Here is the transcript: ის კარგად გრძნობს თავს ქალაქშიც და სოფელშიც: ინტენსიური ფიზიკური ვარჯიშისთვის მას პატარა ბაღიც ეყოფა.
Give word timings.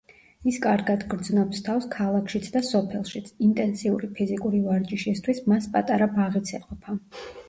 ის 0.51 0.55
კარგად 0.61 1.01
გრძნობს 1.09 1.59
თავს 1.65 1.83
ქალაქშიც 1.95 2.47
და 2.55 2.61
სოფელშიც: 2.69 3.29
ინტენსიური 3.47 4.09
ფიზიკური 4.21 4.63
ვარჯიშისთვის 4.63 5.43
მას 5.53 5.69
პატარა 5.77 6.09
ბაღიც 6.17 6.53
ეყოფა. 6.61 6.97